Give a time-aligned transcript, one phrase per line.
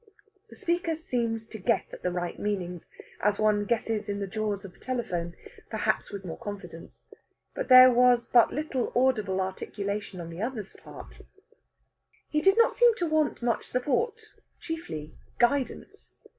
[0.49, 2.89] The speaker seems to guess at the right meanings,
[3.21, 5.35] as one guesses in the jaws of the telephone,
[5.69, 7.05] perhaps with more confidence.
[7.53, 11.21] But there was but little audible articulation on the other's part.
[12.31, 14.19] He seemed not to want much support
[14.59, 16.19] chiefly guidance.